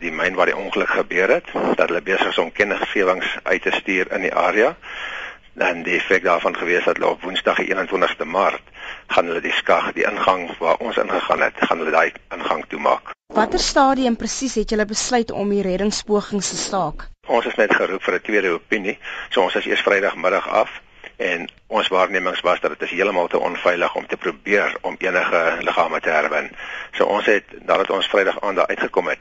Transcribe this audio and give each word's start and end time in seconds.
die 0.00 0.12
myn 0.12 0.34
waar 0.34 0.48
die 0.50 0.56
ongeluk 0.56 0.88
gebeur 0.88 1.28
het, 1.36 1.48
dat 1.76 1.88
hulle 1.88 2.02
besig 2.02 2.32
is 2.32 2.38
om 2.38 2.52
kennisgewings 2.52 3.36
uit 3.42 3.62
te 3.62 3.72
stuur 3.76 4.12
in 4.16 4.26
die 4.26 4.34
area. 4.34 4.74
Dan 5.60 5.82
die 5.84 5.96
effek 5.98 6.24
daarvan 6.24 6.56
gewees 6.56 6.84
dat 6.84 6.96
hulle 6.96 7.10
op 7.10 7.22
Woensdag 7.22 7.60
die 7.60 7.74
21ste 7.74 8.24
Maart 8.24 8.62
gaan 9.10 9.26
hulle 9.26 9.42
die 9.44 9.54
skag, 9.54 9.92
die 9.92 10.06
ingang 10.06 10.48
waar 10.58 10.78
ons 10.80 10.96
ingegaan 10.96 11.42
het, 11.42 11.56
gaan 11.58 11.82
hulle 11.82 11.94
daai 11.94 12.12
ingang 12.34 12.64
toemaak. 12.68 13.14
Watter 13.34 13.62
stadium 13.62 14.16
presies 14.16 14.54
het 14.58 14.70
julle 14.70 14.86
besluit 14.86 15.30
om 15.30 15.50
die 15.50 15.62
reddingspogings 15.62 16.50
te 16.50 16.56
staak? 16.56 17.08
Ons 17.28 17.46
is 17.46 17.58
net 17.58 17.74
geroep 17.74 18.02
vir 18.02 18.14
'n 18.14 18.22
tweede 18.26 18.50
opinie. 18.50 18.98
So 19.30 19.42
ons 19.42 19.54
is 19.54 19.66
eers 19.66 19.82
Vrydagmiddag 19.82 20.48
af 20.48 20.80
en 21.20 21.48
ons 21.66 21.88
waarnemings 21.88 22.40
was 22.40 22.60
dat 22.60 22.70
dit 22.70 22.82
is 22.82 22.90
heeltemal 22.96 23.26
te 23.28 23.38
onveilig 23.38 23.94
om 23.94 24.06
te 24.06 24.16
probeer 24.16 24.76
om 24.80 24.96
enige 24.98 25.56
liggame 25.60 26.00
te 26.00 26.08
herwin. 26.08 26.48
So 26.96 27.04
ons 27.04 27.26
het 27.28 27.44
nadat 27.66 27.90
ons 27.90 28.08
Vrydag 28.08 28.40
aand 28.40 28.56
daar 28.56 28.72
uitgekom 28.72 29.08
het, 29.12 29.18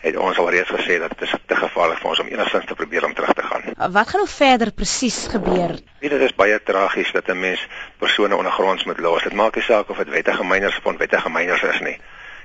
het 0.00 0.16
ons 0.16 0.38
alreeds 0.38 0.72
gesê 0.72 0.96
dat 0.98 1.12
dit 1.12 1.28
is 1.28 1.34
te 1.46 1.56
gevaarlik 1.56 2.00
vir 2.00 2.10
ons 2.14 2.22
om 2.24 2.30
enigstens 2.32 2.64
te 2.70 2.78
probeer 2.78 3.04
om 3.04 3.14
terug 3.14 3.34
te 3.36 3.44
gaan. 3.50 3.68
Wat 3.98 4.08
gaan 4.08 4.24
nou 4.24 4.30
verder 4.32 4.72
presies 4.72 5.26
gebeur? 5.34 5.76
Nee, 6.00 6.10
dit 6.10 6.24
is 6.28 6.34
baie 6.34 6.62
tragies 6.62 7.12
dat 7.12 7.28
'n 7.28 7.38
mens 7.38 7.66
persone 7.98 8.36
ondergronds 8.36 8.84
moet 8.84 8.98
los. 8.98 9.22
Dit 9.22 9.32
maak 9.32 9.54
nie 9.54 9.64
saak 9.64 9.90
of 9.90 9.96
dit 9.96 10.08
wettige 10.08 10.44
myners 10.44 10.78
of 10.78 10.86
onwettige 10.86 11.30
myners 11.30 11.62
is 11.62 11.80
nie. 11.80 11.98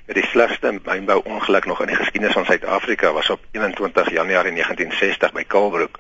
Ja, 0.08 0.14
die 0.14 0.28
slegste 0.32 0.72
mynbou 0.72 1.18
ongeluk 1.28 1.66
nog 1.66 1.82
in 1.84 1.90
die 1.92 1.96
geskiedenis 1.96 2.34
van 2.34 2.46
Suid-Afrika 2.46 3.12
was 3.12 3.30
op 3.30 3.42
21 3.52 4.10
Januarie 4.10 4.54
1960 4.54 5.34
by 5.36 5.44
Kalbrook 5.44 5.98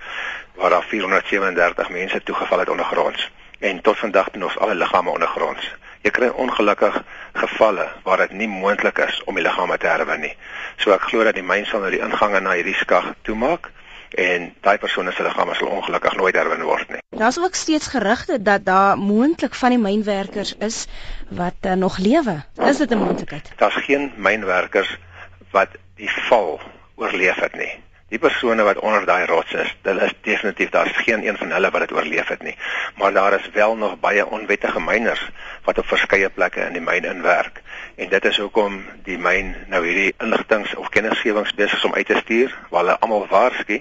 waar 0.55 0.69
daar 0.69 0.83
437 0.83 1.89
mense 1.89 2.23
toegeval 2.23 2.59
het 2.59 2.69
ondergronds 2.69 3.31
en 3.59 3.81
tot 3.81 3.97
vandag 3.97 4.29
toe 4.29 4.39
nog 4.39 4.59
alle 4.59 4.75
liggame 4.75 5.09
ondergronds. 5.09 5.75
Jy 6.01 6.11
kry 6.11 6.27
ongelukkig 6.27 7.03
gevalle 7.33 7.89
waar 8.03 8.17
dit 8.17 8.31
nie 8.31 8.47
moontlik 8.47 8.97
is 8.97 9.23
om 9.23 9.35
die 9.35 9.43
liggame 9.43 9.77
te 9.77 9.91
herwin 9.91 10.23
nie. 10.23 10.35
So 10.77 10.95
ek 10.95 11.09
glo 11.11 11.27
dat 11.27 11.35
die 11.35 11.43
myn 11.43 11.67
sal 11.67 11.83
nou 11.83 11.91
die 11.91 11.99
ingange 11.99 12.39
na 12.39 12.55
hierdie 12.55 12.79
skag 12.79 13.11
toemaak 13.27 13.67
en 14.13 14.53
daai 14.61 14.77
persone 14.77 15.11
se 15.11 15.23
liggame 15.23 15.55
sal 15.55 15.67
ongelukkig 15.67 16.15
nooit 16.15 16.35
herwin 16.35 16.63
word 16.63 16.89
nie. 16.89 17.01
Daar's 17.09 17.39
ook 17.39 17.55
steeds 17.55 17.87
gerugte 17.87 18.41
dat 18.41 18.65
daar 18.65 18.97
moontlik 18.97 19.55
van 19.55 19.69
die 19.69 19.79
mynwerkers 19.79 20.55
is 20.59 20.85
wat 21.29 21.53
uh, 21.61 21.73
nog 21.73 21.97
lewe. 21.97 22.43
Is 22.55 22.77
dit 22.77 22.91
'n 22.91 22.97
moontlikheid? 22.97 23.51
Daar's 23.55 23.75
geen 23.75 24.11
mynwerkers 24.15 24.97
wat 25.51 25.69
die 25.95 26.11
val 26.11 26.59
oorleef 26.95 27.35
het 27.35 27.55
nie. 27.55 27.73
Die 28.07 28.19
persone 28.19 28.63
wat 28.63 28.79
onder 28.79 29.05
daai 29.05 29.25
rots 29.25 29.51
is, 29.53 29.71
hulle 29.83 30.05
is 30.05 30.13
definitief 30.21 30.69
daar's 30.69 30.95
geen 30.95 31.27
een 31.27 31.37
van 31.37 31.51
hulle 31.51 31.71
wat 31.71 31.83
dit 31.83 31.91
oorleef 31.91 32.27
het 32.27 32.43
nie. 32.43 32.55
Maar 32.95 33.13
daar 33.13 33.33
is 33.33 33.49
wel 33.53 33.75
nog 33.75 33.99
baie 33.99 34.25
onwettige 34.25 34.79
myners 34.79 35.29
wat 35.63 35.77
op 35.77 35.87
verskeie 35.87 36.29
plekke 36.29 36.61
in 36.69 36.77
die 36.79 36.81
myn 36.81 37.03
inwerk. 37.03 37.61
En 37.97 38.09
dit 38.09 38.25
is 38.25 38.37
hoekom 38.37 38.75
die 39.07 39.15
myn 39.17 39.55
nou 39.73 39.79
hierdie 39.81 40.11
inligtings 40.21 40.75
of 40.77 40.89
kennisgewings 40.93 41.55
besig 41.57 41.79
is 41.79 41.85
om 41.87 41.95
uit 41.95 42.05
te 42.05 42.19
stuur, 42.19 42.51
waar 42.69 42.83
hulle 42.83 42.97
almal 43.01 43.23
waarsku 43.31 43.79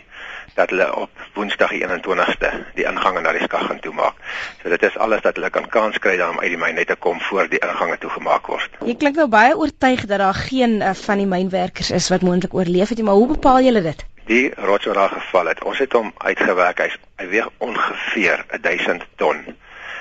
dat 0.56 0.70
hulle 0.72 0.86
op 0.96 1.10
Woensdag 1.34 1.74
die 1.74 1.82
21ste 1.84 2.48
die 2.78 2.86
ingange 2.88 3.20
na 3.20 3.34
die 3.36 3.42
skag 3.44 3.66
gaan 3.68 3.82
toemaak. 3.84 4.16
So 4.62 4.72
dit 4.72 4.86
is 4.88 4.96
alles 4.96 5.20
dat 5.26 5.36
hulle 5.36 5.50
kan 5.52 5.68
kans 5.68 6.00
kry 6.00 6.14
om 6.24 6.40
uit 6.40 6.48
die 6.54 6.60
myn 6.62 6.80
net 6.80 6.88
te 6.88 6.96
kom 6.96 7.20
voor 7.28 7.50
die 7.52 7.60
ingange 7.60 7.98
toegemaak 8.00 8.48
word. 8.48 8.80
Jy 8.88 8.96
klink 9.02 9.20
nou 9.20 9.28
baie 9.28 9.52
oortuig 9.52 10.06
dat 10.08 10.24
daar 10.24 10.40
geen 10.48 10.80
uh, 10.80 10.94
van 11.02 11.20
die 11.20 11.28
mynwerkers 11.34 11.92
is 12.00 12.08
wat 12.14 12.24
moontlik 12.24 12.56
oorleef 12.56 12.94
het 12.94 13.02
nie, 13.02 13.04
maar 13.10 13.20
hoe 13.20 13.34
bepaal 13.34 13.60
julle 13.68 13.84
dit? 13.84 14.06
Die 14.32 14.48
rots 14.56 14.88
wat 14.88 14.96
daar 15.02 15.12
geval 15.18 15.52
het, 15.52 15.60
ons 15.64 15.84
het 15.84 15.92
hom 15.92 16.08
uitgewerk. 16.24 16.80
Hy, 16.80 16.88
hy 17.20 17.28
weeg 17.36 17.52
ongeveer 17.68 18.48
1000 18.64 19.04
ton. 19.20 19.44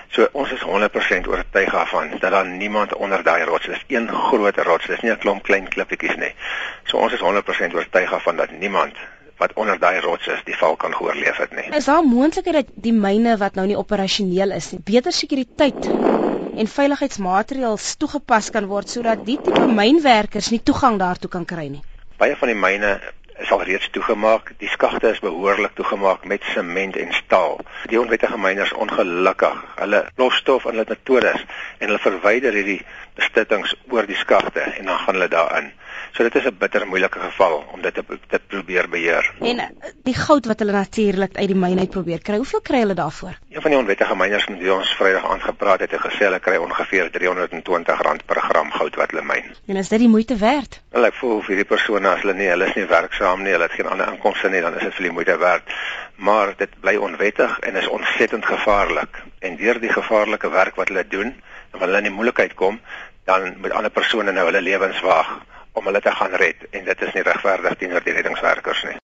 So 0.10 0.28
ons 0.32 0.52
is 0.52 0.62
100% 0.62 1.28
oortuig 1.28 1.72
daarvan 1.72 2.10
dat 2.20 2.32
daar 2.32 2.46
niemand 2.46 2.94
onder 2.94 3.24
daai 3.24 3.44
rots 3.44 3.68
is. 3.68 3.84
Een 3.88 4.08
groot 4.10 4.58
rots, 4.58 4.86
dis 4.86 5.02
nie 5.02 5.12
'n 5.12 5.18
klomp 5.18 5.44
klein 5.44 5.68
klippietjies 5.68 6.16
nie. 6.16 6.34
So 6.84 6.98
ons 6.98 7.14
is 7.14 7.20
100% 7.20 7.74
oortuig 7.74 8.10
daarvan 8.10 8.36
dat 8.36 8.52
niemand 8.52 8.94
wat 9.38 9.54
onder 9.54 9.80
daai 9.80 10.00
rots 10.00 10.28
is, 10.28 10.44
die 10.48 10.56
val 10.58 10.76
kan 10.76 10.96
oorleef 11.00 11.38
het 11.38 11.56
nie. 11.56 11.68
Is 11.76 11.86
daar 11.86 12.04
moontlikheid 12.04 12.56
dat 12.56 12.72
die 12.76 12.94
myne 12.94 13.36
wat 13.38 13.58
nou 13.60 13.68
nie 13.68 13.78
operasioneel 13.78 14.52
is 14.56 14.72
nie, 14.72 14.80
beter 14.84 15.12
sekuriteit 15.12 15.90
en 16.56 16.72
veiligheidsmaatreëls 16.72 17.96
toegepas 18.00 18.50
kan 18.56 18.70
word 18.72 18.90
sodat 18.90 19.26
die 19.28 19.38
tipe 19.44 19.68
mynwerkers 19.68 20.52
nie 20.54 20.62
toegang 20.64 21.00
daartoe 21.00 21.30
kan 21.30 21.46
kry 21.46 21.68
nie? 21.68 21.84
Baie 22.18 22.36
van 22.40 22.48
die 22.48 22.60
myne 22.60 23.00
is 23.40 23.52
al 23.52 23.64
reeds 23.64 23.90
toegemaak. 23.90 24.52
Die 24.58 24.70
skagte 24.70 25.10
is 25.10 25.20
behoorlik 25.20 25.76
toegemaak 25.76 26.26
met 26.26 26.44
sement 26.44 26.96
en 26.98 27.14
staal. 27.14 27.60
Die 27.92 28.00
onwettige 28.00 28.38
myners 28.38 28.74
ongelukkig, 28.74 29.64
hulle 29.76 30.06
los 30.16 30.36
stof 30.36 30.66
in 30.66 30.76
hulle 30.76 30.86
metodes 30.90 31.46
en 31.78 31.88
hulle 31.88 32.00
verwyder 32.00 32.54
hierdie 32.54 32.82
bestittings 33.16 33.76
oor 33.90 34.08
die 34.08 34.20
skagte 34.20 34.62
en 34.62 34.86
dan 34.86 34.98
gaan 34.98 35.20
hulle 35.20 35.32
daarin. 35.32 35.72
So 36.16 36.24
dit 36.24 36.36
is 36.36 36.46
'n 36.46 36.58
bitter 36.58 36.88
moeilike 36.88 37.20
geval 37.20 37.66
om 37.72 37.82
dit 37.82 37.94
te 37.94 38.04
dit 38.28 38.48
probeer 38.48 38.90
beheer. 38.90 39.34
En 39.40 39.60
eh, 39.60 39.68
die 40.04 40.14
goud 40.16 40.46
wat 40.46 40.60
hulle 40.60 40.72
natuurlik 40.72 41.38
uit 41.38 41.48
die 41.48 41.56
myn 41.56 41.80
uit 41.80 41.90
probeer 41.90 42.22
kry, 42.22 42.36
hoeveel 42.36 42.62
kry 42.62 42.80
hulle 42.80 42.94
daarvoor? 42.94 43.36
Een 43.50 43.62
van 43.62 43.72
die 43.72 43.80
onwettige 43.80 44.16
myners 44.16 44.48
met 44.48 44.60
wie 44.60 44.74
ons 44.74 44.96
Vrydag 44.96 45.26
aand 45.32 45.44
gepraat 45.44 45.80
het, 45.80 45.92
het 45.92 46.00
gesê 46.02 46.24
hulle 46.28 46.40
kry 46.40 46.56
ongeveer 46.56 47.10
R320 47.10 48.26
per 48.26 48.42
gram 48.42 48.72
goud 48.72 48.96
wat 48.96 49.12
hulle 49.12 49.24
myn. 49.24 49.52
En 49.68 49.76
is 49.76 49.90
dit 49.90 50.00
die 50.00 50.10
moeite 50.10 50.36
werd? 50.36 50.82
Wel 50.90 51.06
ek 51.06 51.14
voel 51.14 51.42
vir 51.42 51.56
hierdie 51.56 51.72
persone 51.76 52.10
as 52.10 52.22
hulle 52.22 52.34
nie 52.34 52.48
hulle 52.48 52.66
is 52.66 52.76
nie 52.76 52.86
werksaam 52.86 53.44
nie, 53.44 53.52
hulle 53.52 53.68
het 53.68 53.76
geen 53.76 53.92
ander 53.92 54.08
inkomste 54.14 54.50
nie, 54.50 54.62
dan 54.62 54.76
is 54.76 54.88
dit 54.88 54.94
vir 54.94 55.10
die 55.10 55.16
moeite 55.18 55.38
werd. 55.38 55.76
Maar 56.16 56.54
dit 56.58 56.80
bly 56.80 56.96
onwettig 56.96 57.60
en 57.60 57.76
is 57.76 57.88
ontsettend 57.88 58.46
gevaarlik. 58.46 59.24
En 59.40 59.56
deur 59.60 59.80
die 59.80 59.92
gevaarlike 59.92 60.50
werk 60.50 60.76
wat 60.76 60.88
hulle 60.88 61.08
doen, 61.08 61.36
wanneer 61.80 61.96
hulle 61.96 62.04
in 62.06 62.12
die 62.12 62.18
moeilikheid 62.18 62.54
kom, 62.60 62.80
dan 63.26 63.56
moet 63.62 63.72
ander 63.72 63.92
persone 63.92 64.32
nou 64.32 64.46
hulle 64.50 64.62
lewens 64.62 65.02
waag 65.02 65.32
om 65.76 65.86
hulle 65.90 66.02
te 66.02 66.12
gaan 66.12 66.36
red 66.42 66.68
en 66.72 66.86
dit 66.86 67.02
is 67.02 67.14
nie 67.14 67.26
regverdig 67.28 67.78
teenoor 67.80 68.04
die 68.06 68.14
reddingswerkers 68.16 68.84
nie. 68.90 68.98